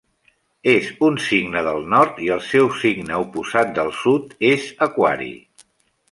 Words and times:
És 0.71 0.87
un 1.07 1.17
signe 1.25 1.61
del 1.67 1.83
nord 1.91 2.17
i 2.27 2.29
el 2.35 2.41
seu 2.53 2.69
signe 2.83 3.19
oposat 3.25 3.75
del 3.79 3.91
sud 4.01 4.33
és 4.53 4.65
aquari. 4.87 5.29